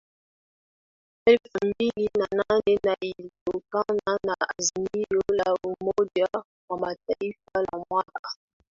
elfu 1.27 1.57
mbili 1.65 2.09
na 2.19 2.27
nane 2.37 2.79
na 2.83 2.95
ilitokana 3.01 4.19
na 4.27 4.35
azimio 4.57 5.21
la 5.33 5.55
Umoja 5.63 6.27
wa 6.69 6.79
Mataifa 6.79 7.61
la 7.71 7.85
mwaka 7.89 8.29